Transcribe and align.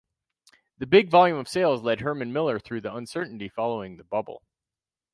The 0.79 0.87
big 0.87 1.11
volume 1.11 1.37
of 1.37 1.47
sales 1.47 1.83
led 1.83 2.01
Herman 2.01 2.33
Miller 2.33 2.57
through 2.57 2.81
the 2.81 2.91
uncertainty 2.95 3.47
following 3.49 3.97
the 3.97 4.03
bubble. 4.03 4.41